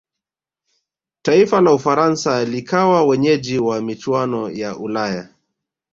[1.21, 5.29] taifa la ufaransa likawa wenyeji wa michuano ya ulaya